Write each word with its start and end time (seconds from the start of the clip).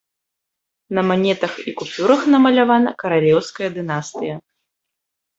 На 0.97 1.01
манетах 1.09 1.53
і 1.71 1.73
купюрах 1.81 2.21
намалявана 2.35 2.93
каралеўская 3.03 3.69
дынастыя. 3.77 4.33